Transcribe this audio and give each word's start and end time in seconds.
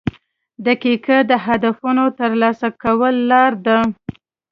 •دقیقه 0.65 1.17
د 1.31 1.31
هدفونو 1.45 2.03
د 2.11 2.15
ترلاسه 2.21 2.67
کولو 2.81 3.21
لار 3.31 3.51
ده. 3.65 3.77